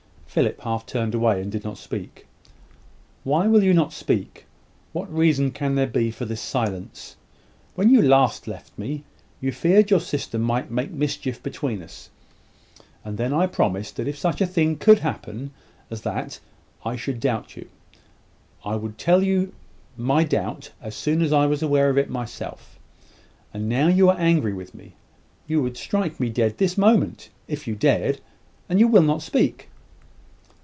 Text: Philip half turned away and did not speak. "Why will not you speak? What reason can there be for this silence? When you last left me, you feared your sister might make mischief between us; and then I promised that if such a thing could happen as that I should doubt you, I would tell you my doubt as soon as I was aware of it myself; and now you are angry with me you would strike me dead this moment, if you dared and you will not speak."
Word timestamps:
Philip 0.33 0.61
half 0.61 0.85
turned 0.85 1.13
away 1.13 1.41
and 1.41 1.51
did 1.51 1.65
not 1.65 1.77
speak. 1.77 2.25
"Why 3.25 3.47
will 3.47 3.59
not 3.73 3.87
you 3.89 3.91
speak? 3.91 4.45
What 4.93 5.13
reason 5.13 5.51
can 5.51 5.75
there 5.75 5.85
be 5.85 6.09
for 6.09 6.23
this 6.23 6.39
silence? 6.39 7.17
When 7.75 7.89
you 7.89 8.01
last 8.01 8.47
left 8.47 8.79
me, 8.79 9.03
you 9.41 9.51
feared 9.51 9.91
your 9.91 9.99
sister 9.99 10.39
might 10.39 10.71
make 10.71 10.89
mischief 10.89 11.43
between 11.43 11.81
us; 11.83 12.11
and 13.03 13.17
then 13.17 13.33
I 13.33 13.45
promised 13.45 13.97
that 13.97 14.07
if 14.07 14.17
such 14.17 14.39
a 14.39 14.45
thing 14.45 14.77
could 14.77 14.99
happen 14.99 15.51
as 15.89 15.99
that 16.03 16.39
I 16.85 16.95
should 16.95 17.19
doubt 17.19 17.57
you, 17.57 17.67
I 18.63 18.77
would 18.77 18.97
tell 18.97 19.21
you 19.21 19.51
my 19.97 20.23
doubt 20.23 20.71
as 20.81 20.95
soon 20.95 21.21
as 21.21 21.33
I 21.33 21.45
was 21.45 21.61
aware 21.61 21.89
of 21.89 21.97
it 21.97 22.09
myself; 22.09 22.79
and 23.53 23.67
now 23.67 23.87
you 23.89 24.07
are 24.09 24.17
angry 24.17 24.53
with 24.53 24.73
me 24.73 24.93
you 25.45 25.61
would 25.61 25.75
strike 25.75 26.21
me 26.21 26.29
dead 26.29 26.57
this 26.57 26.77
moment, 26.77 27.31
if 27.49 27.67
you 27.67 27.75
dared 27.75 28.21
and 28.69 28.79
you 28.79 28.87
will 28.87 29.03
not 29.03 29.21
speak." 29.21 29.67